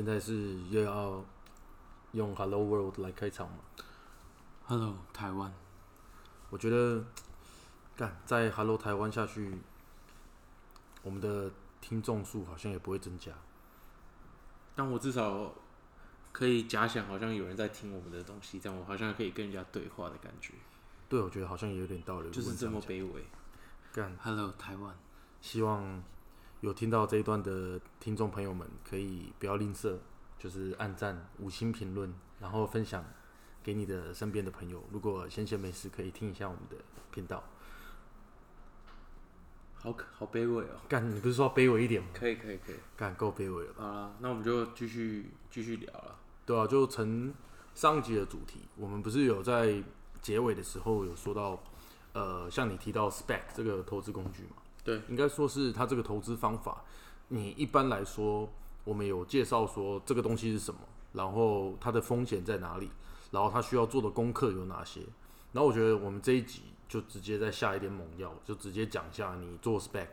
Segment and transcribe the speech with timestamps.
[0.00, 1.22] 现在是又要
[2.12, 3.58] 用 Hello World 来开场嘛
[4.64, 5.52] ？Hello，台湾。
[6.48, 7.04] 我觉得，
[7.94, 9.58] 干在 Hello 台湾下去，
[11.02, 11.50] 我们的
[11.82, 13.30] 听众数好像也不会增加。
[14.74, 15.52] 但我至少
[16.32, 20.54] 可以假想，好像有人在听我们的东西，这样我好像可以跟人家对话的感觉，
[21.10, 22.30] 对，我觉得好像也有点道理。
[22.30, 23.22] 就是这么卑微。
[23.92, 24.96] 干，Hello，台湾。
[25.42, 26.02] 希望
[26.60, 29.96] 有听到这一段的听众朋友们，可以不要吝啬，
[30.38, 33.02] 就是按赞、五星评论，然后分享
[33.62, 34.84] 给你的身边的朋友。
[34.92, 36.76] 如果闲闲没事，可以听一下我们的
[37.10, 37.42] 频道。
[39.82, 40.76] 好可好卑微哦。
[40.86, 42.08] 干，你不是说卑微一点吗？
[42.12, 42.76] 可以可以可以。
[42.94, 43.82] 干，够卑微了吧。
[43.82, 46.18] 好啦，那我们就继续继续聊了。
[46.44, 47.32] 对啊，就成
[47.74, 49.82] 上一集的主题，我们不是有在
[50.20, 51.58] 结尾的时候有说到，
[52.12, 54.56] 呃，像你提到 spec 这个投资工具嘛？
[54.82, 56.82] 对，应该说是它这个投资方法，
[57.28, 58.48] 你一般来说，
[58.84, 60.80] 我们有介绍说这个东西是什么，
[61.12, 62.90] 然后它的风险在哪里，
[63.30, 65.00] 然后它需要做的功课有哪些。
[65.52, 70.08] 然后我觉得我们这一集就直接再下一点猛药，就直接讲一下你做 spec，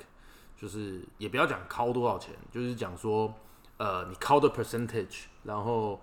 [0.56, 3.34] 就是也不要讲敲多少钱，就是讲说，
[3.78, 6.02] 呃，你敲的 percentage，然后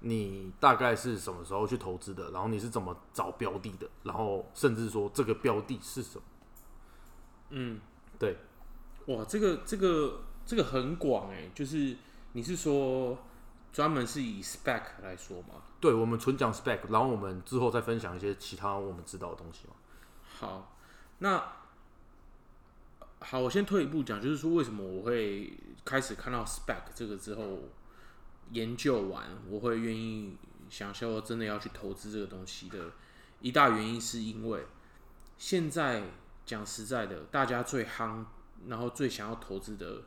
[0.00, 6.24] 你大概是什么时候去投资的，然后你是怎么找标的的，然后甚至说这个标的是什么。
[7.50, 7.80] 嗯，
[8.24, 8.38] 对，
[9.14, 11.96] 哇，这个这个这个很广哎，就是
[12.32, 13.18] 你是说
[13.70, 15.62] 专门是以 spec 来说吗？
[15.78, 19.74] 对，我们纯讲 spec，然后我们之后再分享一些其他我们知道的东西嘛。
[20.26, 20.76] 好，
[21.18, 21.52] 那
[23.20, 25.52] 好，我先退一步讲，就是说为什么我会
[25.84, 27.58] 开始看到 spec 这个之后，
[28.52, 30.36] 研究完我会愿意
[30.70, 32.92] 想说真的要去投资这个东西的
[33.40, 34.66] 一大原因，是因为
[35.36, 36.04] 现在
[36.46, 38.24] 讲实在的，大家最夯，
[38.66, 40.02] 然后最想要投资的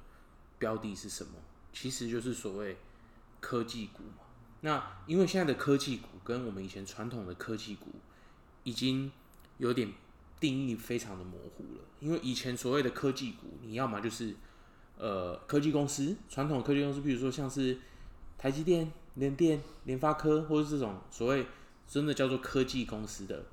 [0.60, 1.32] 标的是什么？
[1.74, 2.78] 其实就是所谓
[3.40, 4.24] 科技股嘛。
[4.62, 7.92] 那因为现在的科技股跟我们以前传统的科技股
[8.64, 9.12] 已经
[9.60, 9.94] 有点
[10.40, 11.82] 定义非常的模糊了。
[12.00, 14.36] 因为以前所谓的科技股，你要么就是
[14.98, 17.78] 呃科技公司，传统科技公司，比如说像是
[18.38, 21.46] 台积电、联电、联发科，或者这种所谓
[21.88, 23.46] 真的叫做科技公司的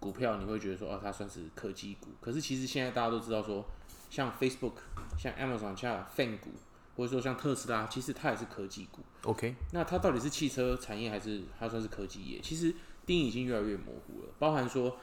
[0.00, 2.08] 股票，你会觉得说哦，它算是科技股。
[2.20, 3.64] 可是其实现在大家都知道说，
[4.10, 4.74] 像 Facebook、
[5.18, 6.50] 像 Amazon、像 Fan 股，
[6.96, 9.02] 或者说像特斯拉，其实它也是科技股。
[9.24, 12.40] OK，那它到底是汽车产业还是它算是科技业？
[12.40, 14.96] 其实定义已经越来越模糊了，包含说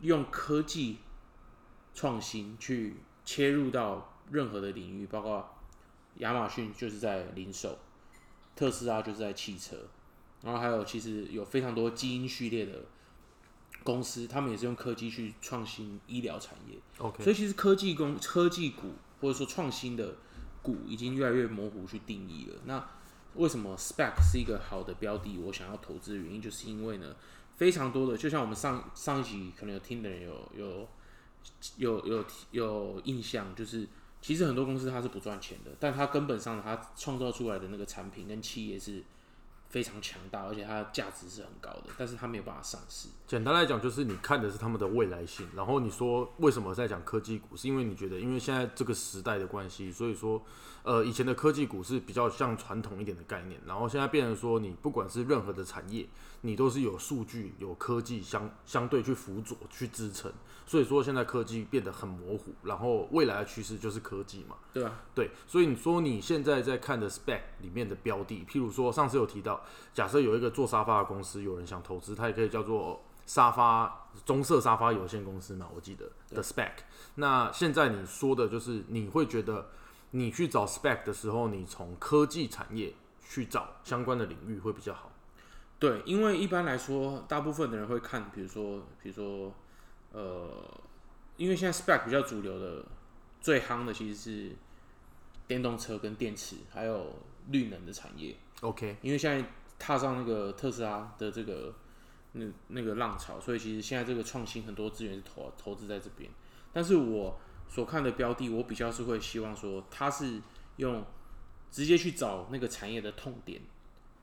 [0.00, 0.98] 用科技
[1.94, 5.56] 创新去切入到任何的领域，包括
[6.18, 7.78] 亚马逊就是在零售，
[8.54, 9.76] 特斯拉就是在汽车，
[10.42, 12.84] 然后还有其实有非常多基因序列的
[13.86, 16.76] 公司，他们也是用科技去创新医疗产业。
[16.98, 20.16] OK，所以其实科技公科技股或者说创新的
[20.60, 22.60] 股已经越来越模糊去定义了。
[22.64, 22.84] 那
[23.36, 25.38] 为什么 Spec 是一个好的标的？
[25.38, 27.14] 我想要投资的原因，就是因为呢，
[27.56, 30.88] 非常多的，就像我们上上一集可能有听的人有有
[31.76, 33.86] 有有有印象，就是
[34.20, 39.04] 其实很多公司它是不赚钱的，但它根本上它创造出来的那个产品跟企业是
[39.68, 43.08] 非常强大，而且它的价值是很高的，但是它没有办法上市。
[43.26, 50.42] 简单来讲就是你看的是他们的未来性，然后你说为什么在讲科技股，是因为你觉得因为现在这个时代的关系，所以说
[50.82, 56.06] 呃以前的科技股是比较像传统一点的概念，然后现在变成说你不管是任何的产业，
[56.46, 60.32] 你都是有数据、有科技相相对去辅佐、去支撑，
[60.64, 64.56] 所以说现在科技变得很模糊，然后未来的趋势就是科技嘛。
[64.72, 64.92] 对吧？
[65.12, 69.60] 对，所以你说你现在在看的 spec 里面的标的，譬如说上次有提到，
[69.92, 76.72] 假设有一个做沙发的公司，有人想投资，它也可以叫做沙发棕色沙发有限公司嘛，我记得的 spec。
[77.16, 79.68] 那现在你说的就是你会觉得
[80.12, 82.94] 你去找 spec 的时候，你从科技产业
[83.28, 85.10] 去找相关的领域会比较好。
[85.78, 89.54] 对，因为一般来说，大部分的人会看，比如说，比如说，
[90.12, 90.80] 呃，
[91.36, 92.84] 因为现在 spec 比较主流的、
[93.40, 94.56] 最夯的其实是
[95.46, 97.16] 电动车跟电池，还有
[97.48, 98.34] 绿能的产业。
[98.62, 99.46] OK，因为现在
[99.78, 101.74] 踏上那个特斯拉的这个
[102.32, 106.30] 那那个浪潮，所以其实现在这个创新很多资源是投投资在这边。
[106.72, 107.38] 但是我
[107.68, 110.40] 所看的标的，我比较是会希望说，它是
[110.76, 111.04] 用
[111.70, 113.60] 直接去找那个产业的痛点，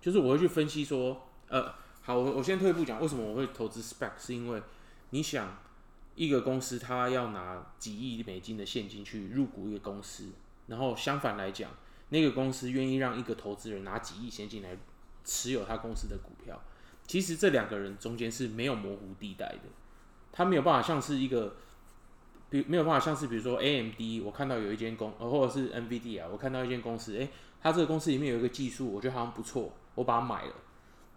[0.02, 1.72] 就是我会去分析说，呃，
[2.02, 4.14] 好，我我先退一步讲，为什么我会投资 Spec？
[4.18, 4.64] 是因为
[5.12, 5.56] 你想
[6.16, 10.30] 一个公司它要拿几亿美金的现金去入股一个公司，
[10.66, 11.70] 然后相反来讲，
[12.10, 14.76] 那个公司愿意让一个投资人拿几亿现金来
[15.24, 16.60] 持有他公司的股票，
[17.06, 19.70] 其实这两个人中间是没有模糊地带的，
[20.32, 21.58] 他没有办法像是一个。
[22.50, 27.28] 比没有办法像是比如说 A M D，我看到有一间公，呃或者是 N V D 啊，我看到一间公司，诶，
[27.60, 30.54] 它这个公司里面有一个技术，我觉得好像不错，我把它买了，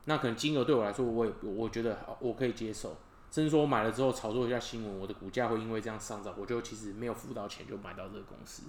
[0.06, 2.96] 那可能金额对我来说，我也我觉得我可以接受，
[3.30, 8.62] 甚至说我买了之后炒作一下新闻，我的股价会因为这样上涨，我就其实没有付到钱就买到这个公司，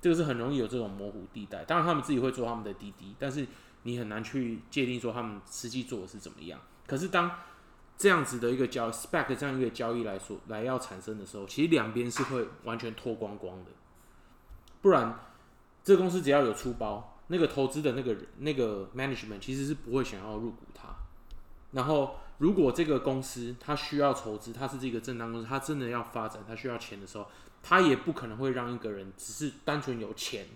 [0.00, 1.64] 这个是很容易有这种模糊地带。
[1.64, 3.46] 当然他们自己会做他们的滴滴，但是
[3.82, 6.58] 你很难去界定说他们实际做的是怎么样。
[6.86, 7.30] 可是当
[7.98, 13.72] 这样子的一个交 spec 这样一个交易来说来要产生的时候，其实两边是会完全脱光光的，
[14.80, 15.18] 不然
[15.84, 20.88] 这个公司只要有出包，那个投资的那个人那个 management 其实是不会想要入股它。
[21.72, 27.26] 然后如果这个公司它需要筹资，它是这个正当公司，它真的要发展，它需要钱的时候，
[27.62, 30.46] 它也不可能会让一个人只是单纯有钱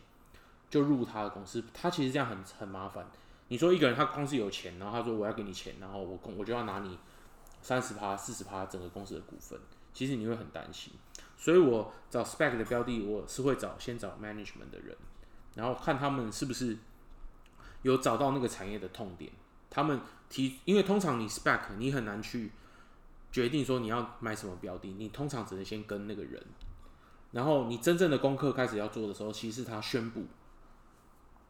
[0.68, 3.06] 就入他的公司，他其实这样很很麻烦。
[3.48, 6.98] 你说一个人他光是有钱，然后他说我要给你钱，然后我公我就要拿你。
[7.64, 9.56] 三十趴、四十趴，整个公司的股份，
[9.94, 10.94] 其实你会很担心。
[11.36, 14.96] 所以我找 spec 的标的，我是会找先找 management 的人，
[15.54, 16.76] 然后看他们是不是
[17.82, 19.30] 有找到那个产业的痛点。
[19.70, 22.52] 他们提，因为通常你 spec 你很难去
[23.30, 26.44] 决定说你要买什么标的，你通常只能先跟那个人，
[27.30, 30.24] 然后你真正的功课开始要做的时候，其实他宣布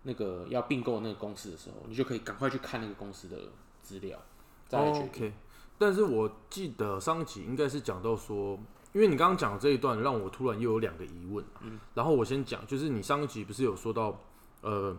[0.05, 3.37] 那个要并购那个公司的时候，你就可以赶快去看那个公司的
[3.83, 4.21] 资料，
[4.69, 5.33] 再来决定。
[5.79, 8.57] 但是我记得上一集应该是讲到说，
[8.93, 14.21] 因为你刚刚讲的这一段让我突然又有两个疑问，嗯，然后我先讲，就是你上一集不是有说到，
[14.61, 14.95] 呃，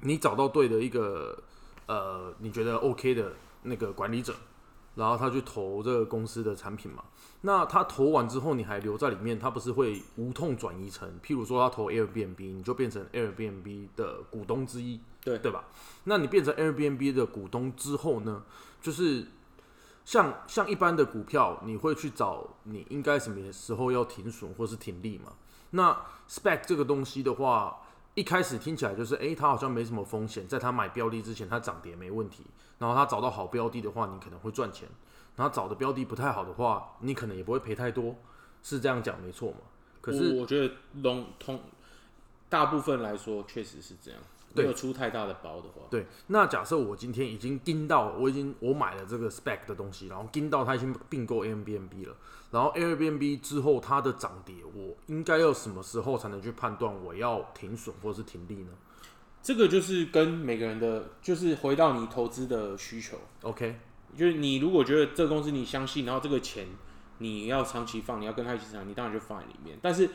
[0.00, 1.42] 你找到对的一个，
[1.86, 3.32] 呃，你觉得 OK 的
[3.62, 4.34] 那个管理者，
[4.94, 7.04] 然后他去投这个公司的产品嘛？
[7.40, 15.64] 那他投完之后，你还留在里面，他不是会无痛转移成，譬如说他投 Airbnb，你就变成 Airbnb 的股东之一，对对吧？
[16.04, 18.42] 那你变成 Airbnb 的股东之后呢，
[18.82, 19.26] 就是。
[20.06, 25.32] 像像一般的股票，你会去找你应该什么时候要停损或是停利嘛？
[25.70, 27.82] 那 spec 这个东西的话，
[28.14, 32.46] 一开始听起来就是，诶，它好像没什么风险，在他买标的之前，它涨跌没问题。
[32.78, 34.86] 然后他找到好标的的话，你可能会赚钱；
[35.34, 38.14] 然后找的标的不太好的话，你可能也不会赔太多，
[38.62, 39.58] 是这样讲没错嘛？
[40.00, 40.72] 可是我觉得
[41.02, 41.60] 通通
[42.48, 44.20] 大部分来说确实是这样。
[44.62, 46.06] 没有出太大的包的话，对。
[46.28, 52.16] 那假设我今天已经盯到，我已经我买了这个 spec 的东西，然后盯到它已经并购 Airbnb 了，
[52.50, 58.70] 然后 Airbnb 之后它的涨跌，我应该要什么时候才能去判断我要停损或者是停利呢？
[59.42, 63.16] 这个就是跟每个人的，就是回到你投资的需求。
[63.42, 63.76] OK，
[64.16, 66.66] 就是你如果觉得这个公司你相信，然后这个钱
[67.18, 69.78] 你要长期放，你要跟他一起长，你当然就放在里面。
[69.80, 70.10] 但是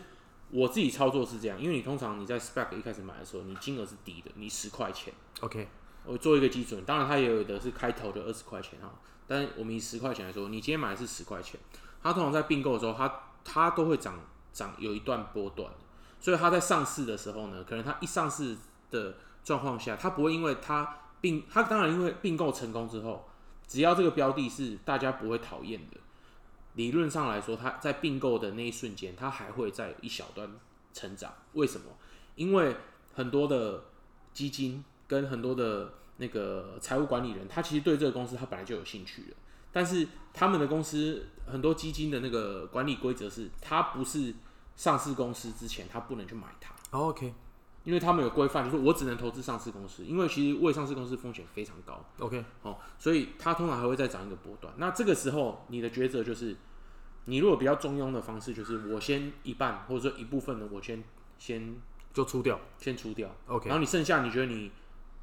[0.52, 5.68] 我自己操作是这样，因为你通常你在 spec 一开始买的时候，你金额是低的，你十块钱，OK，
[6.06, 8.92] 我做一个基准，当然它也有的是开头的二十块钱哈，
[9.26, 11.58] 但我们以十块钱来说，你今天买的是十块钱，
[12.04, 14.20] 它通常在并购的时候，它它都会涨
[14.52, 15.72] 涨有一段波段，
[16.20, 18.58] 所以它在上市的时候呢，可能它一上市
[18.90, 19.16] 的
[19.46, 23.26] 状况下，它不会因为它并它当然因为并购成功之后，
[23.66, 25.98] 只要这个标的是大家不会讨厌的。
[26.76, 30.50] 理论上来说，它在并购的那一瞬间，它还会在一小段
[30.94, 31.34] 成长。
[31.54, 31.88] 为什么？
[32.36, 32.76] 因为
[33.14, 33.84] 很多的
[34.34, 39.36] 基金跟很多的那个财务管理人，他其实对这个公司他本来就有兴趣的。
[39.74, 44.34] 但是他们的公司很多基金的那个管理规则是，它不是
[44.76, 46.74] 上市公司之前，他不能去买它。
[46.92, 47.34] OK。
[47.84, 52.06] 因为他们有规范，就是我只能投资上市公司，因为其实未上市公司风险非常高。
[52.20, 54.72] OK，好，所以它通常还会再涨一个波段。
[54.78, 56.56] 那这个时候你的抉择就是，
[57.26, 61.04] 你如果比较中庸的方式，就是我先一半或者说一部分的，我先
[61.40, 61.76] 先
[62.14, 63.36] 就出掉，先出掉。
[63.48, 64.72] OK，然后你剩下你觉得你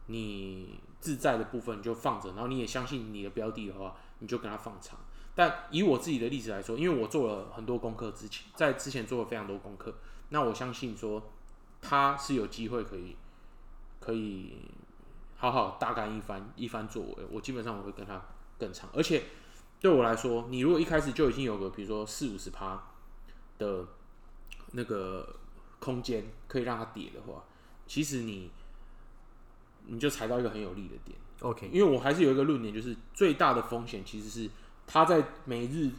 [0.07, 4.99] 你自在的部分就放着，然后你也相信你的标的的话，你就跟它放长。
[5.37, 9.95] 但以我自己的例子来说，因为我做了很多功课，之前在之前做了非常多功课，
[10.31, 11.31] 那我相信说。
[11.81, 13.17] 他是有机会可以
[14.01, 14.57] 可以
[15.37, 18.21] 好好大干一番一番作为，我基本上我会跟他
[18.59, 19.25] 更长，而且
[19.81, 22.83] 对我来说，你如果一开始就已经有个比如说四五十趴
[23.59, 23.87] 的
[24.73, 25.37] 那个
[25.79, 27.45] 空间可以让它跌的话，
[27.87, 28.51] 其实你
[29.87, 34.51] 你就踩到一个很有利的点，OK，因为我还是有一个论点，就是最大的风险其实是
[34.87, 35.93] 它在每日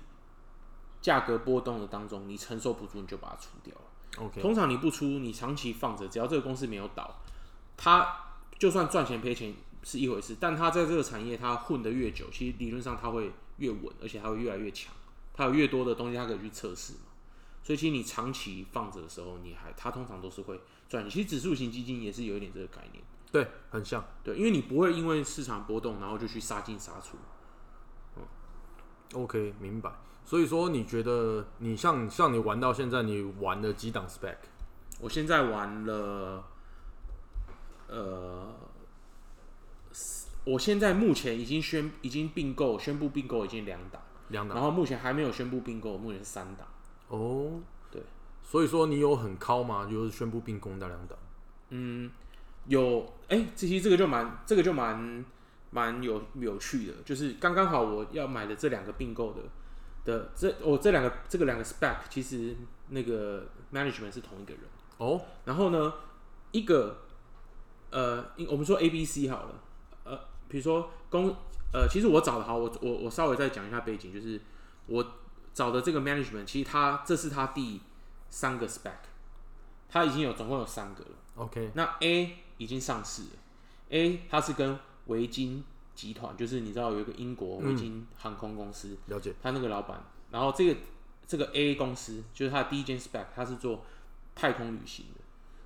[1.02, 3.82] 价格波动的当中，你承受不住，你就把它出掉了。
[4.20, 7.22] OK，通常你不出，你长期放着，只要这个公司没有倒，
[7.78, 8.16] 它
[8.58, 14.94] 就算赚钱赔钱是一回事，但它在这个产业它混得越久，其实理论上它会越稳，而且它会越来越强，
[15.34, 17.00] 它有越多的东西它可以去测试嘛。
[17.64, 21.10] 所以其实你长期放着的时候，你还它通常都是会赚钱。
[21.10, 24.04] 其实指数型基金也是有一点这个概念，对，很像。
[24.24, 27.18] 对，因为你不会因为市场波动然后就去杀进杀出。
[28.18, 28.24] 嗯
[29.14, 29.92] OK，明白。
[30.30, 34.36] 所以说，你觉得你像像你玩到现在，你玩了几档 spec？
[35.00, 36.44] 我现在玩了，
[37.88, 38.54] 呃，
[40.44, 46.68] 我现在目前已经宣已经并购，宣布并购已经两档，两档然后目前还没有宣布并购，目前是三档。
[47.08, 47.60] 哦，
[47.90, 48.04] 对。
[48.44, 49.88] 所以说你有很高吗？
[49.90, 51.18] 就是宣布并购那两档。
[51.70, 52.12] 嗯，
[52.68, 55.26] 有哎，这其实这个就蛮这个就蛮
[55.72, 59.42] 蛮有有趣的，就是刚刚好我要买的这两个并购的
[60.10, 62.56] 的这我这两个这个两个 spec 其实
[62.90, 64.64] 那个 management 是同一个人。
[64.98, 65.94] 哦，然后呢，
[66.52, 66.98] 一个
[67.92, 69.64] 呃，我们说 A、B、C 好了，
[70.04, 71.36] 呃，比如说公
[71.72, 74.42] 呃，其实我找的好，我我我稍微再讲一下背景，就是
[74.88, 75.06] 我
[75.54, 77.80] 找的这个 management，其实他这是他第
[78.30, 78.92] 三个 spec，
[79.88, 81.12] 他已经有总共有三个了。
[81.36, 83.30] OK，那 A 已经上市了
[83.92, 85.64] ，A 它是跟维京
[86.00, 89.34] 集团，就是你知道有一个英国维京航空公司，了解。
[89.42, 90.02] 他那个老板，
[90.32, 90.80] 然后这个
[91.28, 93.84] 这个 A 公司就是他的第一间 spec，他是做
[94.34, 95.22] 太空旅行的，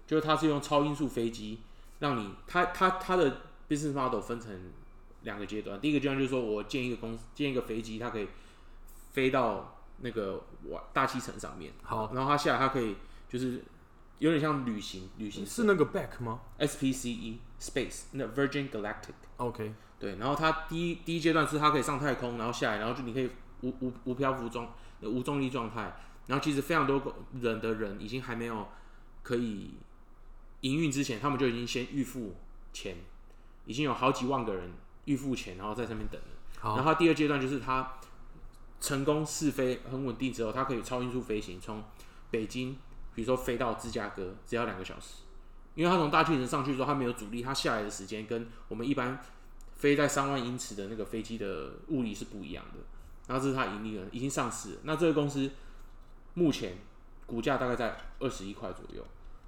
[0.08, 1.60] 就是他是用超音速飞机
[2.00, 4.72] 让你，他他他的 business model 分成
[5.22, 8.28] 两个阶段，第一个阶段就是说我建一个公司，建一个飞机，它可以
[9.12, 12.96] 飞到那个瓦大气层上面，好，然后它下来它可以
[13.30, 13.64] 就是
[14.18, 19.14] 有点像旅行旅行是那个 back 吗 SPCE E Space 那 Virgin Galactic。
[19.38, 23.30] ？OK，对，然后它第一第一阶段是它可以上太空，然后下来，然后就你可以
[23.62, 25.96] 无无无漂浮状呃无重力状态，
[26.28, 27.02] 然后其实非常多
[27.40, 28.68] 人的人已经还没有
[29.22, 29.76] 可以
[30.60, 32.36] 营运之前，他们就已经先预付
[32.74, 32.98] 钱，
[33.66, 34.74] 已经有好几万个人
[35.06, 36.28] 预付钱，然后在上面等了。
[36.76, 37.94] 然后它第二阶段就是它
[38.82, 41.82] 成功试飞很稳定之后，它可以超音速飞行，从
[42.30, 42.78] 北京
[43.16, 45.24] 比如说飞到芝加哥只要两个小时，
[45.76, 49.18] 因为它从大气层上去之后，它没有阻力，它下来的时间跟我们一般
[49.84, 52.80] 飞在三万英尺的那个飞机的物理是不一样的。
[53.28, 54.80] 然后这是它盈利了，已经上市。
[54.84, 55.52] 那这个公司
[56.36, 56.78] 目前
[57.26, 59.06] 股价大概在二十一块左右，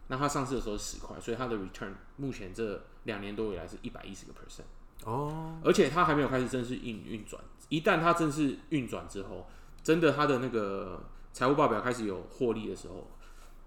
[0.10, 4.66] 那它上市的时候十块，所以它的 return 目前这两年多以来是一百一十个 percent。
[5.06, 7.42] 哦，而且它还没有开始正式运运转。
[7.70, 9.48] 一旦它正式运转之后，
[9.84, 11.02] 真的它的那个
[11.32, 13.08] 财务报表开始有获利的时候，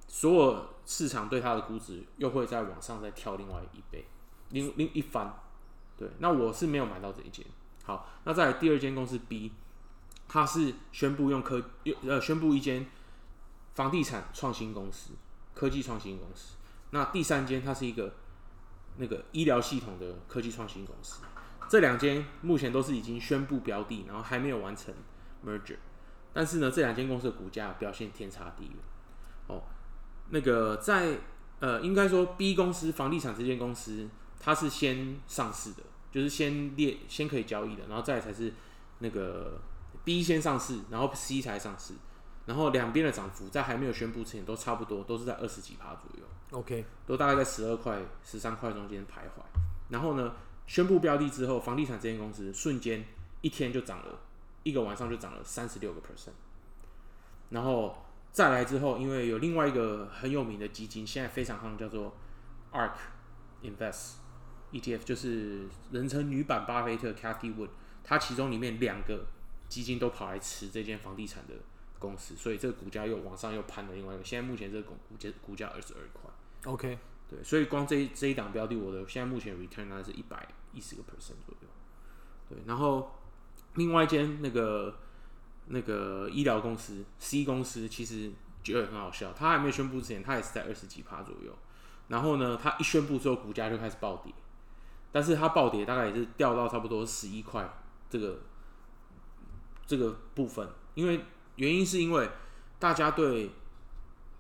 [0.07, 4.05] 所有市场对它的估值又会再往上再跳另外一倍，
[4.51, 5.35] 另另一番。
[5.99, 7.45] 对，那我是没有买到这一间。
[7.85, 9.53] 好，那再来第二间公司 B，
[10.29, 11.63] 它是宣布用科
[12.07, 12.87] 呃宣布一间
[13.75, 15.11] 房地产创新公司，
[15.55, 16.57] 科技创新公司。
[16.91, 18.15] 那第三间它是一个
[18.97, 21.21] 那个医疗系统的科技创新公司。
[21.69, 24.95] 这两间目前都是已经宣布标的，然后还没有完成
[25.45, 25.77] merger。
[26.33, 28.77] 但是呢，这两间公司的股价表现天差地远。
[29.49, 29.63] 哦，
[30.31, 31.19] 那个在
[31.61, 38.53] 呃，应该说 B 公司房地产这间公司，它是先上市的，就是先列先可以交易的，然后再才是
[38.99, 39.61] 那个
[40.05, 41.95] B 先上市，然后 C 才上市。
[42.47, 46.25] 然后两边的涨幅在还没有宣布之前都差不多，都是在二十几趴左右。
[46.59, 49.43] OK，都大概在十二块、十三块中间徘徊。
[49.91, 50.35] 然后呢，
[50.67, 53.05] 宣布标的之后，房地产这间公司瞬间
[53.43, 54.21] 一天就涨了，
[54.63, 56.33] 一个晚上就涨了三十六个 percent。
[57.51, 62.17] 然后再来之后，因为有另外一个很有名的基金，现在非常夯，叫做
[62.73, 62.95] ARK
[63.63, 64.13] Invest
[64.73, 67.71] ETF，就是人称女版巴菲特 Cathy Wood，
[68.05, 69.27] 它其中里面两个
[69.69, 71.55] 基金都跑来吃这间房地产的
[71.99, 76.31] 公司，所以这个股价又往上又攀了另外一个，现在目前这个股股价股价二十二块。
[76.65, 76.99] OK，
[77.29, 81.69] 对，所以光这一这一档标的，我的现在目前 return 大概是一百一十个 percent 左右。
[82.49, 83.15] 对，然后
[83.75, 84.99] 另外一间那个
[85.67, 88.33] 那个医疗公司 C 公司，其实
[88.63, 91.57] 觉得很好笑，它还没有宣布之前，它也是在二十几趴左右。
[92.09, 94.33] 然后呢，它一宣布之后，股价就开始暴跌，
[95.11, 97.69] 但是它暴跌大概也是掉到差不多十一块
[98.11, 98.41] 这个
[99.87, 101.21] 这个部分，因为
[101.57, 102.29] 原因是因为
[102.79, 103.51] 大家对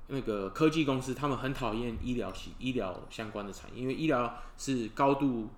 [0.08, 5.48] 那个科技公司，他们很讨厌医疗系医疗相关的产业，因为医疗是高度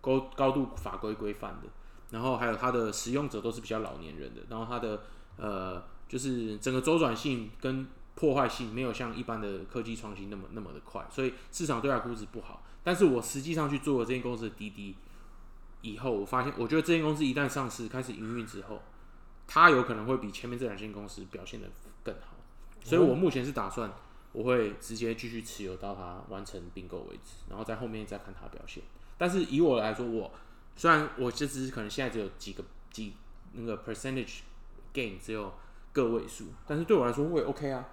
[0.00, 1.68] 高高度法规规范的，
[2.10, 5.02] 然后还有它的使用者都是比较老年人的，然后它的
[5.36, 12.62] 呃就是整个周转性跟破坏性没有像一般的科技创新那么那么的快，所以市场对它估值不好。
[12.84, 14.96] 但是我实际上去做了这间公司的滴滴，
[15.82, 18.82] 以后，我发现，我觉得这间公司一旦上市开始营运之后，
[19.46, 21.68] 它有可能会比前面这两间公司表现的
[22.02, 22.36] 更好。
[22.84, 23.92] 所以我目前是打算，
[24.32, 28.82] 我会直接继续持有到它完成并购为止，然后在后面再看它表现。
[29.16, 30.32] 但是以我来说，我
[30.74, 33.14] 虽然我这只可能现在只有几个几
[33.52, 34.40] 那个 percentage
[34.92, 35.54] gain 只有
[35.92, 37.86] 个位数，但是对我来说我也 OK 啊，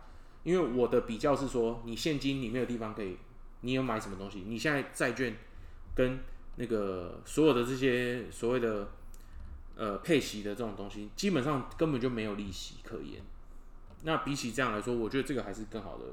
[0.49, 3.15] 因为我的比较是说，你现金你没有地方可以，
[3.61, 4.43] 你有买什么东西？
[4.47, 5.37] 你现在债券
[5.93, 6.17] 跟
[6.55, 8.89] 那个所有的这些所谓的
[9.75, 13.21] 呃配息的这种东西，基本上根本就没有利息可言。
[14.01, 16.05] 那比起这样来说，我觉得这个还是更好的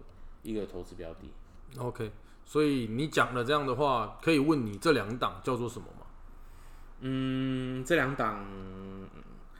[0.42, 1.30] 一个投资标的。
[1.78, 2.12] OK，
[2.44, 6.06] 所以你讲了这样的话，可以问你这两档叫做什么吗？
[7.00, 8.44] 嗯，这两档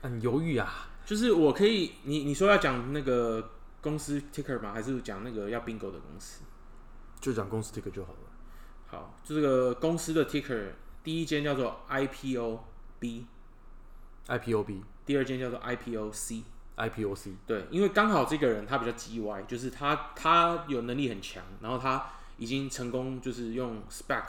[0.03, 0.89] 很犹豫啊。
[1.03, 4.71] 就是我可以，你你说要讲那个公司 ticker 吗？
[4.73, 6.43] 还是讲那个要 bingo 的公司？
[7.19, 8.19] 就讲公司 ticker 就好了。
[8.87, 10.71] 好，就这个公司的 ticker，
[11.03, 12.63] 第一间叫做 IPO
[12.99, 16.43] B，IPOB、第二间叫做 IPO C。
[16.77, 22.05] IPOC，对，因为刚好这个人他比较 G Y，就是他他有能力很强，然后他
[22.37, 24.23] 已经成功就是用 spec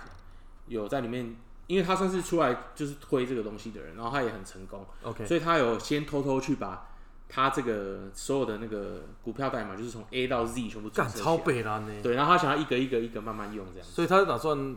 [0.66, 1.36] 有在里面，
[1.66, 6.88] 因为他算是出来就是推这个东西的人，然后他也很成功，OK，所以他有先偷偷去把
[7.28, 11.36] 他这个所有的那个股票代码，就是从 A 到 Z 全部注干超册起来。
[11.44, 11.92] 北蓝呢。
[12.02, 13.86] 对，然后他想要一个一个一个慢慢用这样。
[13.86, 14.76] 所以他打算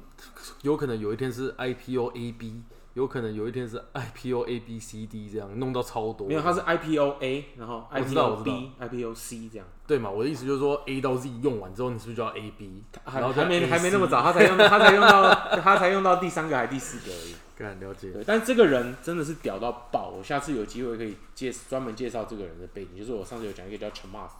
[0.63, 6.27] 有可能有一天是 IPO AB，有可能有一天是 IPO A B C D 这样弄到超多。
[6.27, 9.65] 没有，他是 IPO A，然后我知道我 IPO 知道 B、IPO C 这样。
[9.88, 10.10] 对嘛？
[10.10, 12.84] 我的意思就是说 A 到 Z 用完之后，你是不是就要 AB？
[13.05, 17.36] 然后再还还没 AC 还没那么早，他才用他才用到他才用到第三个还第四个而已。
[17.61, 18.11] 干了解。
[18.11, 24.31] 对，但这个人真的是屌到爆，我下次有机会可以介专门介绍这个人的背景，就是我上次有讲一个叫 Chamath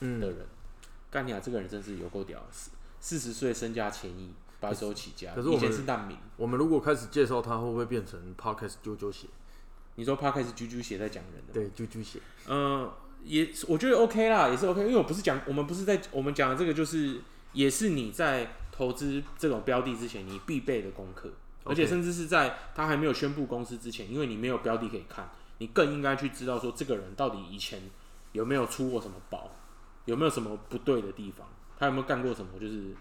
[0.00, 0.38] 嗯的人，
[1.10, 2.70] 干你啊，这个人真是有够屌的，四
[3.00, 6.16] 四十岁身家千亿，白手起家，可是我们以前是难民。
[6.36, 9.26] 我们如果开始介绍他，会不会变成 Podcast 啾啾鞋？
[9.96, 12.20] 你说 p 开始啾啾鞋在讲人的，对，啾啾鞋。
[12.46, 12.88] 嗯，
[13.24, 17.20] 也我觉得 OK 啦，也是 OK，因为我不是讲，我们不是在我们讲的这个，就是
[17.52, 21.32] 也是你在投资这种标的之前你必备的功课，
[21.68, 27.82] 而且甚至是在他还没有宣布公司之前，因为你没有标的可以看，你更应该去知道说这个人到底以前
[28.32, 29.50] 有没有出过什么包，
[30.06, 31.46] 有没有什么不对的地方，
[31.78, 32.94] 他有没有干过什么就是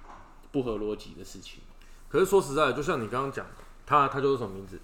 [0.51, 1.61] 不合逻辑的事情。
[2.09, 4.79] 可是说实在的，就像你刚刚讲的，他他叫做什么名字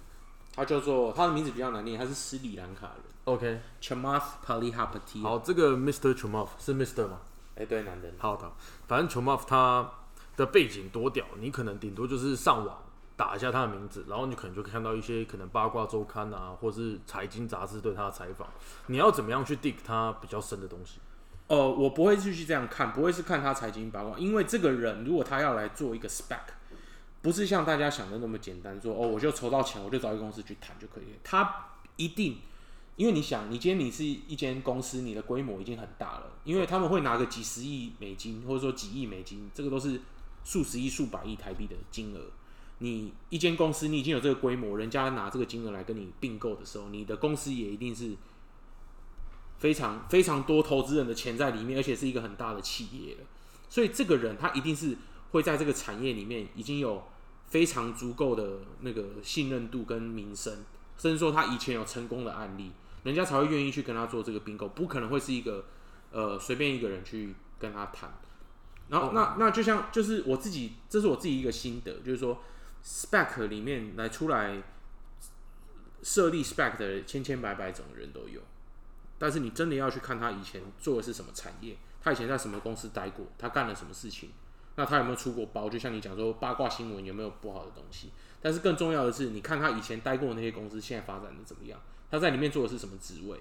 [0.54, 5.22] 他叫做他的名字比较难念，他是斯里兰卡人？OK，，Chamath Palihapitiya。
[5.22, 6.14] 好，这个 Mr.
[6.14, 7.20] Chumov 是 Mr 吗？
[7.56, 8.08] 哎、对，男的。
[8.18, 8.52] 好的，
[8.86, 9.90] 反正 Chumov 他
[10.36, 12.83] 的背景多屌，你可能顶多就是上网
[13.16, 18.48] 打一下他的名字，然后你可能就看到一些可能八卦周刊啊，或是财经杂志对他的采访。
[18.88, 20.98] 你要怎么样去 dig 他比较深的东西？
[21.46, 26.40] 哦，我不会继续这样看，不会是看他财经八卦，因为这个人如果他要来做一个 spec，
[27.22, 31.18] 不是像大家想的那么简单，说哦我就筹到钱，我就找一个公司去谈就可以了。
[31.22, 32.38] 他一定，
[32.96, 40.00] 因为你想，你今天你是一间公司，你的规模已经很大了，因为他们会拿个几十亿美金，或者说几亿美金，这个都是
[40.44, 42.20] 数十亿、数百亿台币的金额。
[42.78, 48.16] 你一间公司，你已经有这个规模，人家拿这个金额来跟你并购的时候，你的公司也一定是
[49.58, 53.16] 非常非常多投资人的钱在里面，而且是一个很大的企业。
[53.68, 54.96] 所以这个人他一定是
[55.30, 57.04] 会在这个产业里面已经有
[57.46, 60.64] 非常足够的那个信任度跟名声，
[60.98, 62.72] 甚至说他以前有成功的案例，
[63.04, 65.64] 人家才会愿意去跟他做这个并购，不可能会是一个
[66.10, 68.12] 呃随便一个人去跟他谈。
[68.88, 72.38] 然后那那就像就是我自己，这是我自己一个心得，就是说
[72.84, 74.62] spec 里面来出来
[76.02, 78.42] 设立 spec 的千千百百种人都有。
[79.18, 84.30] 但是你真的要去看他以前做的是什么产业，他以前在什么公司待过，他干了什么事情，
[84.76, 85.70] 那他有没有出过包？
[85.70, 88.10] 就像你讲说八卦新闻有没有不好的东西？
[88.42, 91.80] 但是更重要的是，你看他以前待过的那些公司现在发展的怎么样？
[92.10, 93.40] 他在里面做的是什么职位？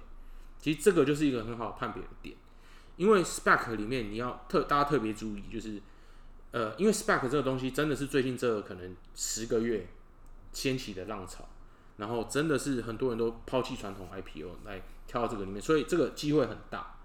[0.60, 2.38] 其实这个就是一个很好判别的点，
[2.96, 5.82] 因为 spec 里面你要特大家特别注意，就是
[6.54, 9.88] 呃，因为 spec 这个东西真的是最近这可能十个月
[10.52, 11.50] 掀起的浪潮，
[11.98, 16.96] 然后真的是很多人都抛弃传统 IPO 来跳到这个里面，所以这个机会很大。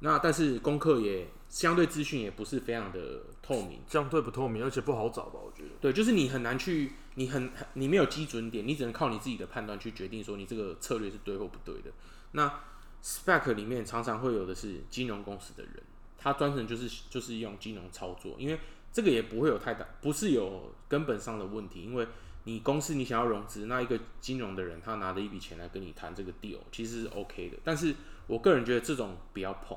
[0.00, 5.38] 那但是功课也相对资讯也不是非常的透明，相对不透明，而且不好找吧？
[5.44, 5.70] 我觉得。
[5.80, 11.90] 对，就是你很难去，你很很你没有基准点，你只能靠你自己的判断去决定说你这个策略是对或不对的。
[12.32, 12.60] 那
[13.02, 15.74] spec 里面常常会有的是金融公司的人，
[16.16, 18.58] 他专程就是就是用金融操作，因为
[18.92, 22.06] 这个也不会有太大，不是有根本上的问题，因为
[22.44, 27.58] 你公司你想要融资，那一个金融的人他拿着一笔钱来跟你谈这个 deal，其实是 OK 的。
[27.62, 27.94] 但是
[28.26, 29.76] 我个人觉得这种不要碰，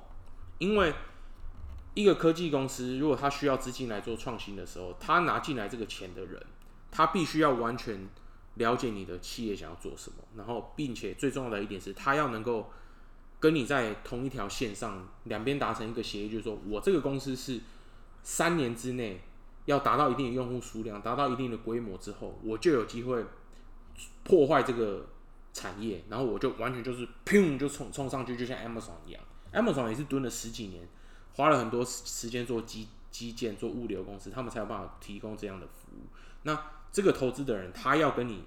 [0.60, 0.94] 因为
[1.94, 6.42] 一个科技公司如果他需要资金来做创新的时候，他拿进来这个钱的人，
[6.90, 8.08] 他必须要完全
[8.56, 12.72] 了解你的企业想要做什么，然后并且最重要的一点是，他要能够
[13.42, 17.60] 跟你在同一条线上，两边达成一个协议，就是说我这个公司是
[18.24, 19.22] 三年之内
[19.66, 23.26] 要达到一定的用户数量，达到一定的规模之后，我就有机会
[24.24, 25.08] 破坏这个
[25.54, 30.88] 产业，然后我就完全就是砰就冲冲上去，就像 Amazon 一样，Amazon 也是蹲了十几年，
[31.34, 36.06] 花了很多时间做基基建、做物流公司，他们才有办法提供这样的服务。
[36.44, 36.58] 那
[36.92, 38.44] 这个投资的人，他要跟你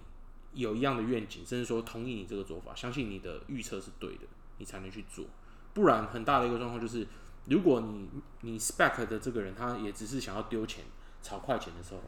[0.52, 4.22] 有一样的愿景，甚至说同意你这个做法，相信你的预测是对的，
[4.58, 5.24] 你才能去做。
[5.72, 7.06] 不然，很大的一个状况就是，
[7.46, 8.08] 如果你
[8.40, 10.84] 你 spec 的这个人，他也只是想要丢钱、
[11.22, 12.00] 炒快钱的时候，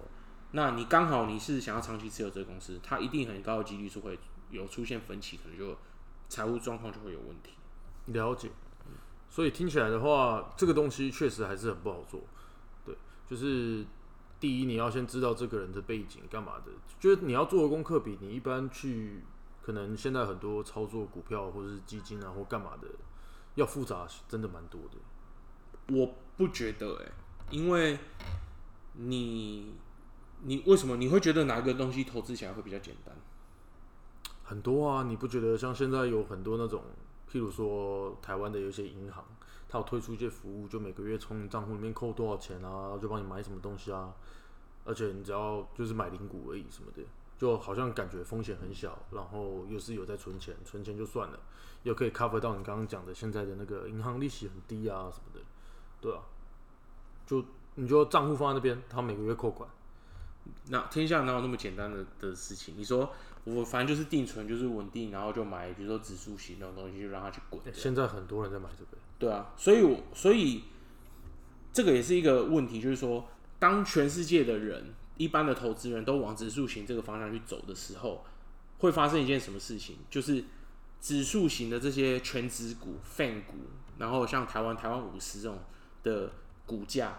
[0.53, 4.19] 那你刚好你是想要长期持有这个公司，他一定很高的几率是会
[4.51, 5.77] 有出现分歧，可能就
[6.29, 7.53] 财务状况就会有问题。
[8.07, 8.51] 了解。
[9.29, 12.23] 所以听起来的话，这个东西确实还是很不好做。
[12.85, 12.97] 对，
[13.27, 13.85] 就是
[14.41, 19.23] 第一，你要先知道这个人的背景干嘛的，就是你要做的功课比你一般去
[19.61, 22.89] 可能现在很多操作股票或者是基金啊或干嘛的
[23.57, 24.97] 要复杂，真的蛮多的。
[25.93, 27.13] 我不觉得哎、
[27.51, 27.99] 因为
[28.95, 29.75] 你
[30.43, 33.15] 你为什么你会觉得哪个东西投资起来会比较简单？
[34.43, 36.83] 很多啊，你不觉得像现在有很多那种，
[37.31, 39.25] 譬如说台湾的有些银行，
[39.69, 44.15] 它有推出一些服务，就每个月从你账户里面扣多少钱啊，就帮你买什么东西啊，
[44.85, 47.03] 而且你只要就是买零股而已什么的，
[47.37, 51.39] 就好像感觉风险很小，然后又是有在存钱，存钱就算了，
[51.83, 55.41] 又可以 cover 到你刚刚讲的现在的那个银行利息很低啊什么的，
[56.07, 56.21] 对啊，
[57.27, 59.69] 就你就账户放在那边，他每个月扣款，
[60.69, 62.77] 那天下哪有那么简单的的事情？
[62.79, 67.61] 你说我反正就是定存，就是稳定，然后就买，比如说指数型那种东西，就让它去滚。
[67.75, 70.63] 现在很多人在买这个，对啊，所以我所以
[71.73, 73.27] 这个也是一个问题，就是说，
[73.59, 78.25] 当全世界的人，一般的投资人都往指数型这个方向去走的时候，
[78.79, 79.97] 会发生一件什么事情？
[80.09, 80.45] 就是
[81.01, 83.55] 指数型的这些全指股、泛股，
[83.99, 85.59] 然后像台湾台湾五十这种
[86.07, 86.31] 的
[86.65, 87.19] 股价，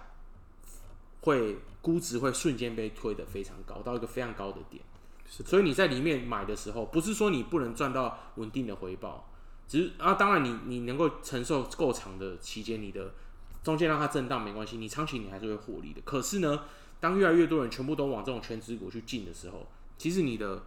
[1.21, 4.81] 会估值会瞬间被推得非常高，到一个非常高的点。
[5.29, 9.29] 是所以你在里面买的时候，不是说你不能赚到稳定的回报，
[9.67, 13.13] 只是啊，当然你你能够承受够长的期间，你的
[13.61, 15.99] 中间让它震荡没关系，你长期你还是会获利的。
[16.05, 16.63] 可是呢，
[17.01, 20.63] 当越来越多人全部都往这种全职股去进的时候，其实你的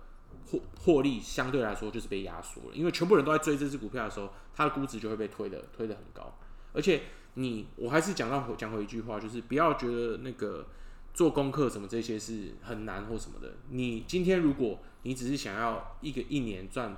[0.51, 6.37] 获获利相对来说就是被压缩了，因为全部人都在追这只股票的时候，它的估值就会被推的推的很高。
[6.75, 7.03] 而且
[7.41, 10.67] 你我还是讲到讲回一句话，就是不要觉得那个
[11.15, 13.55] 做功课什么这些是很难或什么的。
[13.71, 16.95] 你今天如果你只是想要一个一年赚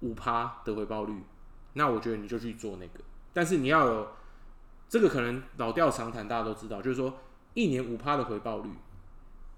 [0.00, 1.24] 五趴的回报率，
[1.72, 3.00] 那我觉得你就去做那个。
[3.32, 4.12] 但是你要有
[4.88, 7.18] 这个可能老调常谈，大家都知道，就是说
[7.54, 8.70] 一年五趴的回报率，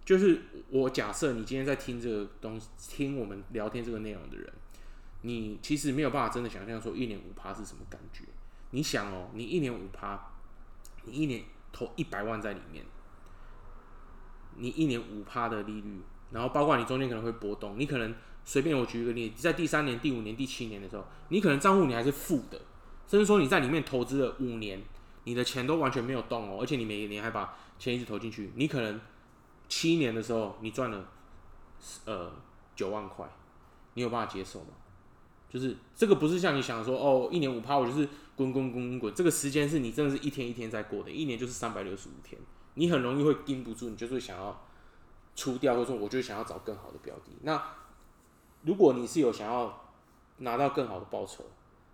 [0.02, 4.50] 就是我假设你今天在听这个东西，听我们聊天这个内容的人，
[5.20, 8.22] 你其实没有办法真的想象说一年五趴是什么感觉。
[8.76, 10.20] 你想哦，你一年五趴，
[11.04, 12.84] 你一年投一百万在里面，
[14.56, 22.60] 你一年五趴的利率，然后包括你中间可能会波动，你可能随便我举一个例子，在第三年、第五年、第七年的时候，你可能账户你还是负的，
[23.08, 24.82] 甚至说你在里面投资了五年，
[25.24, 29.00] 你的钱都完全没有动哦，而且你每一年还把钱一直投进去，你可能
[29.70, 31.08] 七年的时候你赚了
[32.04, 32.30] 呃
[32.74, 33.26] 九万块，
[33.94, 34.66] 你有办法接受吗？
[35.48, 42.40] 就是这个不是像你想说哦，一年五趴，我就是滚滚滚滚滚，这个时间是你真的是一天一天在过的，一年就是三百六十五天，
[42.74, 44.66] 你很容易会盯不住，你就是想要
[45.34, 47.32] 出掉，或者说我就想要找更好的标的。
[47.42, 47.62] 那
[48.62, 49.92] 如果你是有想要
[50.38, 51.44] 拿到更好的报酬，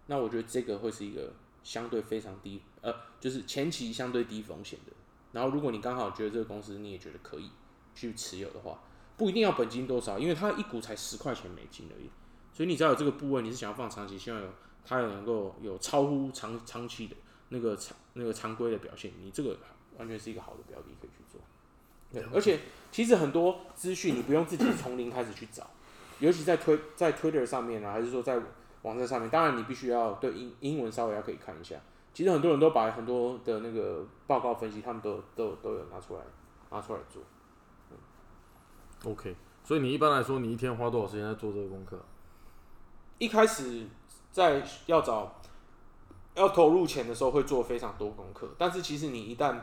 [0.06, 4.92] 那我觉得这个会是一个相对非常低，呃，就是前期相对低风险的。
[5.32, 7.50] 然后如果你刚好觉得这个公司你也觉得可以
[7.94, 8.80] 去持有的话，
[9.16, 12.10] 不一定要本金多少，因为它一股才十块钱美金而已。
[12.52, 14.46] 所以你只要有这个部位，你是想要放长期，希望有
[14.84, 17.16] 它有能够有超乎长长期的
[17.48, 19.56] 那个常那个常规的表现，你这个
[19.96, 21.40] 完全是一个好的标的可以去做。
[22.12, 22.60] 对，而且
[22.90, 25.70] 其实很多资讯你不用自己从零开始去找，
[26.18, 28.38] 尤其在推在 Twitter 上面啊，还是说在
[28.82, 31.76] 网站上面，当然你必须要对英英文稍微要可以看一下。
[32.12, 36.20] 其实很多人都把很多的那个报告分析，他们都都都有拿出来
[36.70, 37.22] 拿出来做。
[39.10, 39.34] OK，
[39.64, 41.98] 所以你一般来说，你一天花多少时间在做这个功课？
[43.22, 43.86] 一开始
[44.32, 45.40] 在要找
[46.34, 49.60] 要投入钱的时候，会做非常多功课，但是其实你一旦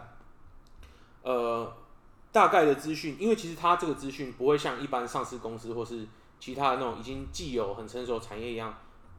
[1.23, 1.75] 呃
[2.31, 6.07] 大概的资讯，因为其实它这个资讯不会像一般上市公司或是
[6.39, 8.73] 其他的那种已经既有很成熟的产业一样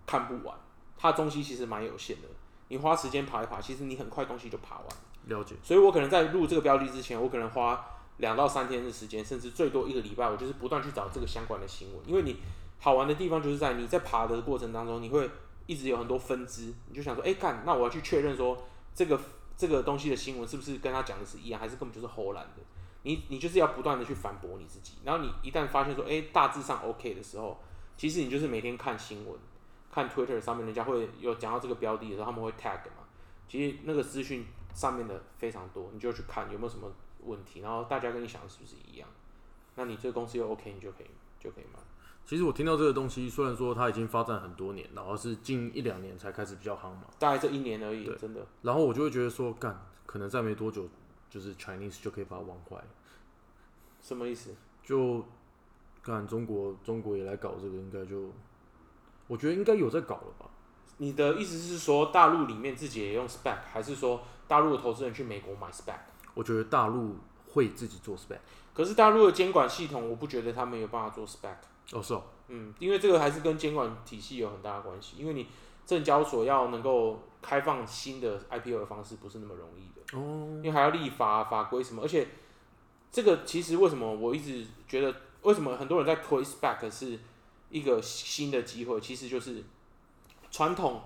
[0.07, 0.57] 看不完，
[0.97, 2.29] 它的东西其实蛮有限的。
[2.69, 4.87] 你花时间爬一爬，其实你很快东西就爬完。
[5.27, 7.85] 了解，所以我可能在录这个标的之前，我可能花
[8.17, 12.37] 两到三天的时间，甚至最多一个礼拜，我就是不断去找这个相关的新闻，因为你
[12.81, 15.31] 好玩的地方就是在你在爬的过程当中，你会
[15.67, 18.61] 一直有很多分支，你就想说，哎、干，那我要去确认说
[18.95, 19.21] 这个
[19.57, 22.63] 这个东西的新闻是不是跟他讲的是一样，还是根本就是偷懒的？
[23.03, 27.59] 你你就是要不断的去反驳你自己，然后你一旦发现说，哎、大致上 OK 的时候，
[27.97, 29.39] 其实你就是每天看新闻，
[29.93, 33.05] 看 Twitter 上面人家会有讲到这个标的的时候，他们会 tag 嘛，
[33.47, 36.91] 其实那个资讯上面的非常多，你就去看有没有什么
[37.25, 39.09] 问题，然后大家跟你想的是不是一样，
[39.77, 41.07] 那你这个公司又 OK，你就可以
[41.39, 41.79] 就可以买。
[42.31, 48.47] 其实我听到这个东西，虽然说它已经发展很多年，然后是近一两年才开始比较夯嘛，大概这一年而已，真的。
[48.63, 50.89] 然后我就会觉得说，干，可能再没多久，
[51.29, 52.77] 就是 Chinese 就可以把它玩坏，
[54.01, 54.55] 什么意思？
[54.85, 55.27] 就
[56.03, 58.31] 干中国中国也来搞这个，应该就，
[59.27, 60.49] 我觉得应该有在搞了吧。
[60.99, 65.99] 你的意思是说大陆里面自己也用 spec，还是说大陆的投资人去美国买 spec？
[66.35, 67.17] 我觉得大陆
[67.49, 68.39] 会自己做 spec。
[68.73, 71.57] 可是大陆的监管系统，我不觉得他们有办法做 spec。
[71.93, 75.17] 哦，是哦，嗯，因为这个还是跟监管体系有很大的关系。
[75.19, 75.47] 因为你
[75.85, 80.19] 证交所要能够开放新的 IPO 的方式，不是那么容易的。
[80.19, 82.29] 哦，因为还要立法法规什么，而且
[83.11, 87.19] 这个其实为什么我一直觉得，为什么很多人在推 SPAC 是
[87.71, 89.65] 一个新的机会，其实就是
[90.51, 91.03] 传统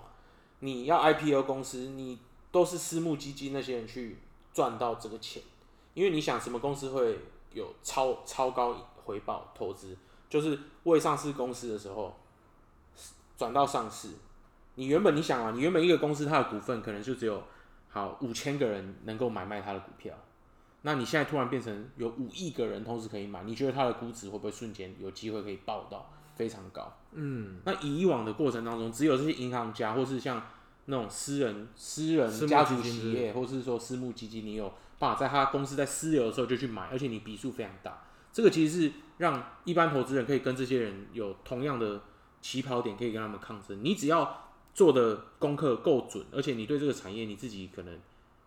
[0.59, 2.19] 你要 IPO 公司，你
[2.51, 4.19] 都是私募基金那些人去
[4.53, 5.41] 赚到这个钱，
[5.93, 7.19] 因为你想什么公司会
[7.53, 9.97] 有超超高回报投资，
[10.35, 12.13] 就是未上市公司的时候
[13.37, 14.09] 转到上市，
[14.75, 17.41] 你原本你想啊，你原本一个公司它的股份可能就只有
[17.87, 20.13] 好五千个人能够买卖它的股票，
[20.81, 26.97] 那你现在突然变成有五亿个人同时可以买，你觉得它的估值会不会瞬间有机会可以爆到非常高？
[27.13, 30.45] 嗯，那以往的过程当中，只有这些银行家或是像
[30.87, 38.03] 那种私人私人家族企业，或是说私募基金，你有办法在他公司在私有的时候就去买，而且你笔数非常大，
[38.35, 42.01] 这个其实是让一般投资人可以跟这些人有同样的
[42.41, 43.79] 起跑点，可以跟他们抗争。
[43.81, 47.97] 你只要做的功课够准，而且你对这个产业你自己可能，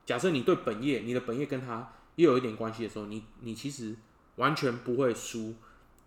[0.05, 3.97] 假设你对本业，你的本业跟他又有一点关系的时候，你你其实
[4.37, 5.55] 完全不会输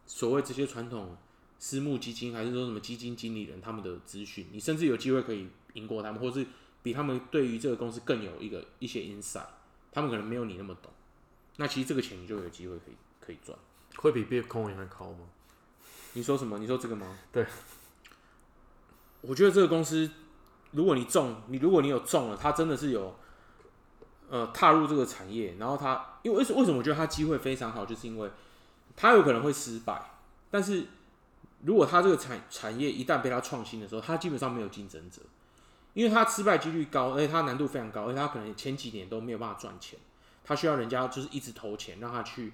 [0.06, 1.18] 所谓这些传统
[1.58, 6.46] 私募基金，还是说什么基金经理人他们的资讯，你甚至有机会可以赢过他们，或是
[6.84, 9.48] 比他们对于这个公司更有一个一些 insight，
[9.92, 10.92] 他们可能没有你那么懂，
[11.58, 13.58] 那其实这个钱你就有机会可以可以赚。
[13.98, 15.28] 会比 Bitcoin 还高吗？
[16.14, 16.58] 你说什么？
[16.58, 17.18] 你说这个吗？
[17.32, 17.46] 对，
[19.22, 20.10] 我觉得这个公司，
[20.72, 23.16] 如果你中，你如果你有中了，它真的是有，
[24.30, 28.30] 呃，踏入这个产业，然后它，因为为什为什么我觉得它机会非常好，就是因为
[28.96, 30.12] 它有可能会失败，
[30.50, 30.86] 但是
[31.64, 35.22] 如果它这个产产业一旦被它创新的时候，它基本上没有竞争者，
[35.94, 39.98] 因为它失败几率高，而且它难度非常高，而且它可能前几年都没有办法赚钱，
[40.44, 42.52] 它需要人家就是一直投钱，让它去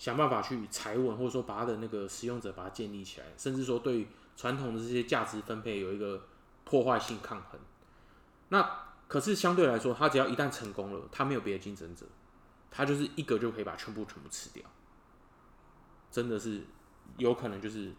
[0.00, 6.26] 想办法去踩稳，或者说把它的那个使用者把它建立起来，甚至说对传统的这些价值分配有一个
[6.64, 7.60] 破坏性抗衡。
[8.48, 8.66] 那
[9.06, 12.06] 可是相对来说，它只要一旦成功了，它没有别的竞争者，
[12.70, 14.64] 它就是一个就可以把全部全部吃掉，
[16.10, 16.62] 真的是
[17.18, 17.92] 有可能就是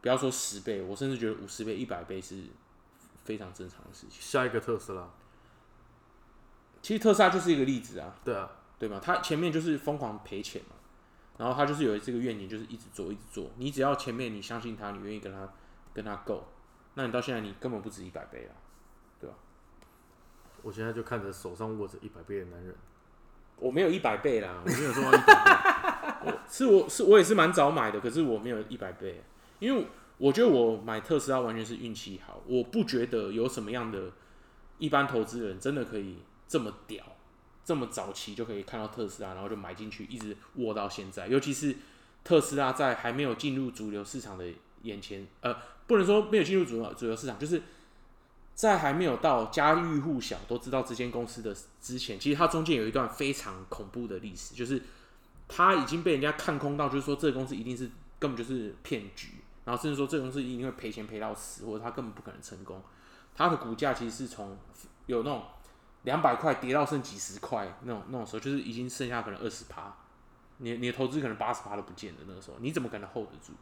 [0.00, 2.44] 不要说十倍，我甚至觉得五十倍、一百倍是
[3.24, 4.20] 非常正常的事情。
[4.20, 5.10] 下一个特斯拉，
[6.80, 9.00] 其实特斯拉就是一个例子啊，对啊，对吧？
[9.02, 10.76] 它前面就是疯狂赔钱嘛，
[11.38, 13.50] 然后他就是有这个愿景，就是一直做，一直做。
[13.56, 15.48] 你只要前面你相信他，你愿意跟他
[15.92, 16.44] 跟他够，
[16.94, 18.54] 那你到现在你根本不止一百倍了，
[19.18, 19.36] 对吧。
[20.62, 22.74] 我现在就看着手上握着一百倍的男人，
[23.56, 29.24] 我没有一百倍啦， 我没有说到一百倍，我 是我是我也是蛮早买的，可是我没有一百倍，
[29.58, 29.86] 因为
[30.18, 34.12] 我觉得我买特斯拉完全是运气好，我不觉得有什么样的
[34.78, 37.04] 一般投资人真的可以这么屌，
[37.64, 41.76] 这么早期就可以看到特斯拉，然后就买进去，一直握到现在，尤其是
[42.24, 44.44] 特斯拉在还没有进入主流市场的
[44.82, 47.62] 眼前，呃，不能说没有进入主流主流市场，就是
[48.54, 54.82] 在还没有到家喻户晓都知道这间公司的之前，其实它中间有一段非常恐怖的历史，就是
[55.48, 59.28] 它已经被人家看空到，就是说这个公司一定是根本就是骗局，
[59.64, 62.82] 然后甚至说这个公司一定会赔钱赔到死，或者它根本不可能成功。
[63.34, 64.58] 它的股价其实是从
[65.06, 65.42] 有那种
[66.02, 69.94] 两百块跌到剩几十块那种那种时候，就是已经剩下可能二十趴，
[70.58, 73.52] 你你的投资可能八十趴都不见了那个时候，你怎么可能 hold 得住？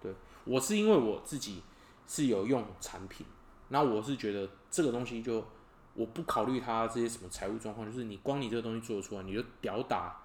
[0.00, 1.62] 对我是因为我自己
[2.06, 3.26] 是有用产品。
[3.68, 5.42] 那我是觉得这个东西就
[5.94, 10.20] 我不考虑它这些什么财务状况，就是你光你这个东西做出来，你就屌打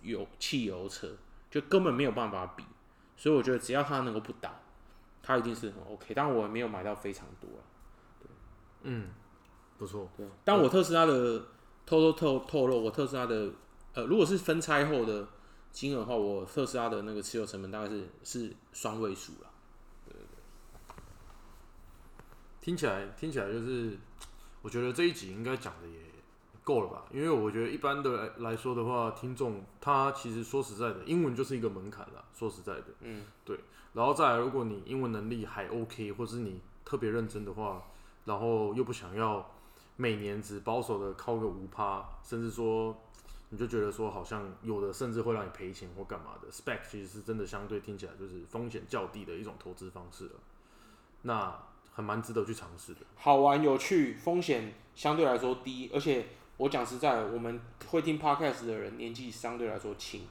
[0.00, 1.14] 有汽油车，
[1.50, 2.64] 就根本没有办法比。
[3.16, 4.50] 所以我觉得只要它能够不倒，
[5.22, 6.14] 它一定是很 OK。
[6.14, 7.64] 但我也没有买到非常多了，
[8.84, 9.10] 嗯，
[9.80, 10.26] 不错，对。
[10.44, 11.38] 但我特斯拉的
[11.86, 13.50] 偷偷透透露，我特斯拉的
[13.94, 15.26] 呃，如果是分拆后的
[15.72, 19.46] 金额的话，我特斯拉的那个持有成本大概是是双位数了。
[22.60, 23.96] 听起来听起来就是，
[24.60, 25.98] 我觉得这一集应该讲的也
[26.62, 27.06] 够了吧？
[27.10, 32.22] 因为我觉得一般的来来说的话，听众他其实说实在的，英文就是一个门槛啦。
[32.34, 33.58] 说实在的，嗯，对。
[33.94, 37.82] 然后再来，如果你英文能力还 OK，或是你特别认真的话，
[38.26, 39.50] 然后又不想要
[40.00, 42.96] 每年只保守的靠个五趴，甚至说
[43.50, 50.32] 你就觉得说好像有的甚至会让你赔钱或干嘛的，spec 其实是真的相对听起来就是风险较低的一种投资方式了。
[51.20, 51.54] 那
[51.92, 53.00] 很蛮值得去尝试的。
[53.14, 60.22] 好玩有趣，风险相对来说低，而且我讲实在，我们会听 podcast 的人年纪相对来说轻，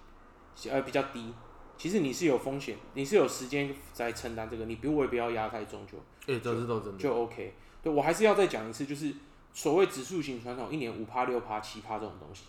[0.67, 1.31] 呃比较低。
[1.77, 6.97] 其实你是有风险，你是有时间在承担这个，你不我也不要压太重就哎、这是都真的。
[6.97, 7.53] 就 OK。
[7.81, 9.13] 对我还是要再讲一次，就是
[9.53, 12.45] 所谓指数型传统，一年五趴、六趴、七趴这种东西，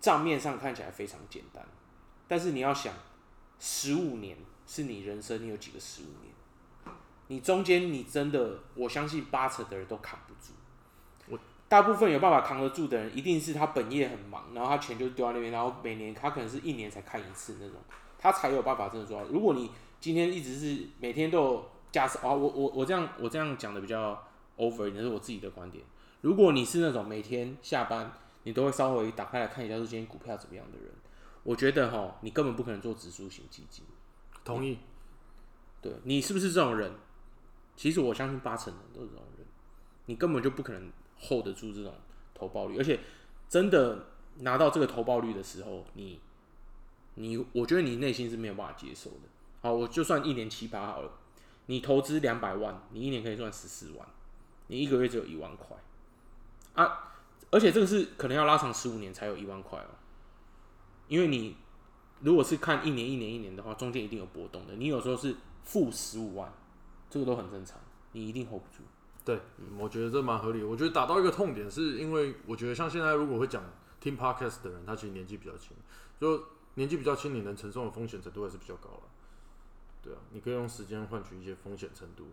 [0.00, 1.64] 账面上看起来非常简单，
[2.28, 2.92] 但是你要想，
[3.58, 4.36] 十五年
[4.66, 6.34] 是你人生，你有几个十五年？
[7.28, 10.52] 你中间你真的，我相信八成的人都扛不住。
[11.28, 17.78] 我大部分有办法扛得住的人，一定是他本业很忙，然后他钱就丢在那边，然后每年他可能是一年才看一次那种，
[18.18, 19.26] 他才有办法真的做到。
[19.28, 24.22] 如果你今天一直是每天都有假设啊，我我我这样我这样讲的比较
[24.58, 25.82] over，那是我自己的观点。
[26.22, 28.12] 如果你是那种每天下班
[28.44, 30.88] 你都会稍微打开来看一下说今天股票怎么样的人，
[31.42, 33.84] 我觉得哈，你根本不可能做指数型基金。
[34.42, 34.78] 同意。
[35.80, 36.92] 对你是不是这种人？
[37.76, 39.46] 其实我相信八成人都是这种人，
[40.06, 41.92] 你根本就不可能 hold 得住这种
[42.32, 43.00] 投报率，而且
[43.48, 44.06] 真的
[44.38, 46.20] 拿到这个投报率的时候，你
[47.14, 49.28] 你我觉得你内心是没有办法接受的。
[49.60, 51.10] 好，我就算一年七八好了，
[51.66, 54.06] 你投资两百万，你一年可以赚十四万，
[54.68, 55.76] 你一个月只有一万块
[56.74, 57.12] 啊！
[57.50, 59.92] 而且这个是可能要拉长十五年才有一万块哦，
[61.06, 61.54] 因为你
[62.20, 64.74] 如果是看一年一年一年的话，中间一定有波动的。
[64.76, 66.50] 你有时候是负十五万，
[67.10, 67.78] 这个都很正常，
[68.12, 68.82] 你一定 hold 不住。
[69.24, 69.38] 对，
[69.78, 70.62] 我觉得这蛮合理。
[70.62, 73.62] 我觉得打到一个痛点，是因为我觉得像现在如果会讲
[74.00, 75.76] 听 podcast 的人，他其实年纪比较轻，
[76.18, 76.42] 就
[76.74, 79.02] 年纪比较轻，你能承受的风险程度还是比较高了。
[80.02, 82.28] 对啊，你可以用时间换取一些风险程度。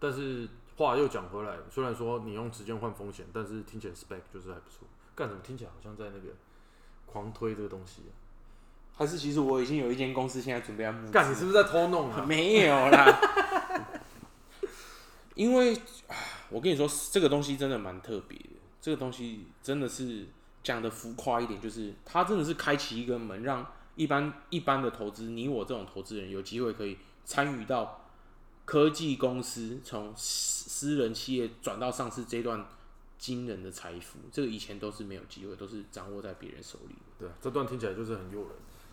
[0.00, 4.86] 但是话又讲回来，虽然说你用时间换风险，但是听起来 spec 就是还不错。
[5.14, 5.40] 干什么？
[5.42, 6.34] 听起来好像在那个
[7.04, 8.12] 狂推这个东西、啊。
[8.96, 12.22] 还是其实我已经有一间公司现在准备要募资干，你是不是在偷弄啊？
[12.26, 13.20] 没有啦，
[15.34, 15.76] 因为
[16.48, 18.50] 我跟你说，这个东西真的蛮特别的。
[18.80, 20.26] 这个东西真的是
[20.62, 28.07] 讲的浮夸一点，就是它真的是开启一个门，让一般一般的投资，你我这种投资人有机会可以参与到
[28.68, 32.66] 科技公司从私私人企业转到上市这段
[33.16, 34.18] 惊人的财富。
[34.30, 36.94] 这个以前都是没有机会，都是掌握在别人手里。
[37.18, 38.50] 对，这段听起来就是很诱人，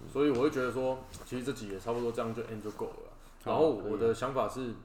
[0.09, 3.11] 所以我会觉得说，其实这集也差不多这样就 end 就够了。
[3.43, 4.75] 然后我的想法是，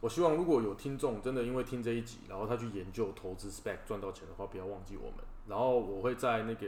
[0.00, 5.18] 我希望如果有听众真的因为听这一集，然后他去研究投资 spec 赚到钱的话，不要忘记我们。
[5.46, 6.66] 然后我会在那个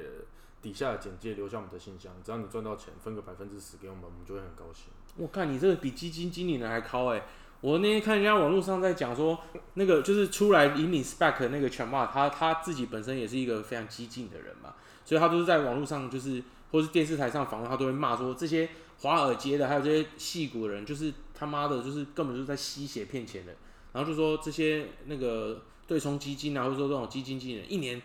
[0.60, 4.88] 底下的简介留下我们的信箱，只要你赚到钱，分个百分之十给我们，我们就会很高兴。
[5.16, 7.26] 我看你这个比基金经理人还高哎、
[7.60, 9.38] 我那天看人家网络上在讲说，
[9.74, 16.42] 那个就是出来引领 spec 那个全骂他他自己本身也是一个非常激进的人嘛，所以他都是在网络上就是
[16.72, 18.68] 或是电视台上访问，他都会骂说这些
[19.00, 23.54] 华尔街的还有这些戏骨的人，就是他妈的，就是根本就是在吸血骗钱的，
[23.92, 28.00] 然后就说这些那个对冲基金啊，或者说这种基金经理人一年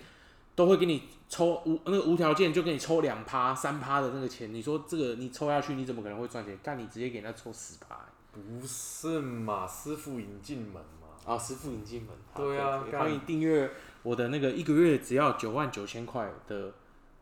[0.53, 6.57] 都会给你抽无那个无条件就给你抽两趴三趴的那个钱，你说这个你抽下去你怎么可能会赚钱？
[6.61, 11.07] 干你直接给人家抽十趴、不是嘛，师傅引进门嘛。
[11.25, 12.09] 啊，师傅引进门。
[12.35, 13.71] 对啊干可以可以欢迎订阅
[14.03, 16.73] 我的那个一个月只要九万九千块的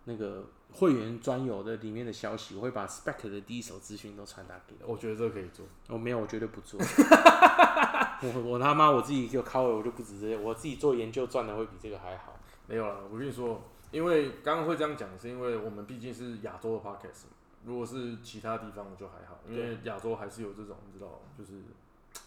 [0.05, 4.83] 那个会员专有的里面的消息，我会把 spec 的第一手资讯都传达给你。
[4.85, 5.65] 我觉得这个可以做。
[5.87, 6.79] 我、没有，我绝对不做。
[8.23, 12.37] 我我他妈我自己就靠了，我就不止这些，我自己做研究赚的会比这个还好。
[12.67, 17.35] 没有了，我跟你说，因为刚刚会这样讲，是因为我们毕竟是亚洲的 podcast 嘛。
[17.65, 21.61] 如果是其他地方，我就还好，因为亚洲还是有这种你知道，就是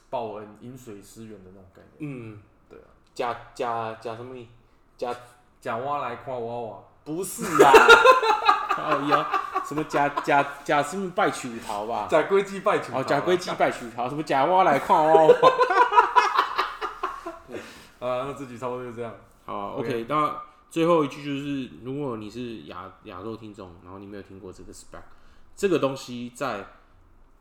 [0.08, 1.98] 报恩饮水思源的那种概念。
[1.98, 4.48] 嗯，对啊，假假假什么你？
[4.96, 5.14] 假
[5.60, 7.72] 假蛙来夸蛙蛙，不是啊，
[8.70, 9.26] 靠腰
[9.64, 12.06] 什么假假假是不是拜曲桃吧？
[12.08, 12.96] 假龟鸡拜球。
[12.96, 15.34] 哦，假龟鸡拜曲桃，什么假蛙来看蛙蛙。
[17.98, 19.12] 啊，那这集差不多就这样。
[19.44, 20.40] 好 OK，OK，那
[20.70, 25.00] 最后一句就是，如果你是亚亚洲听众，然后你没有听过这个 SPAC，
[25.56, 26.66] 这个东西在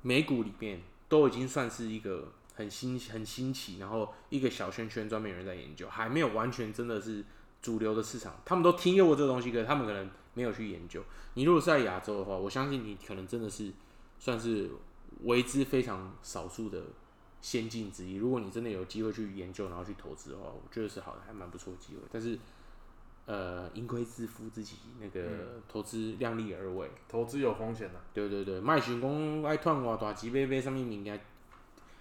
[0.01, 7.25] 美股里面都已经算是一个很新很新奇，然后一个小圈圈专门有人在研究，还没有完全真的是
[7.61, 8.39] 主流的市场。
[8.45, 11.03] 他们都听过这个东西，可是他们可能没有去研究。
[11.33, 13.73] 你如果是在亚洲的话，我相信你可能真的是
[14.17, 14.69] 算是
[15.23, 16.83] 为之非常少数的
[17.41, 18.15] 先进之一。
[18.15, 22.01] 如果你真的有机会去研究，然后去投资的话，我觉得是好的，还蛮不错的机会。
[22.11, 22.39] 但是，
[23.25, 25.21] 呃，盈亏自负，自己那个
[25.67, 26.89] 投资量力而为。
[27.07, 31.19] 投资有风险的、对对对，莫想讲爱赚偌大钱买买啥物物件，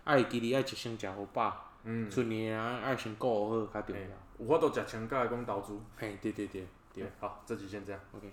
[0.05, 4.03] 爱记哩爱一生食好饱，嗯，剩的啊爱先顾好较重要。
[4.39, 5.79] 有法度食穿，甲来讲投资。
[5.97, 8.01] 嘿，对对对对对，好，这集先这样。
[8.15, 8.31] ，OK。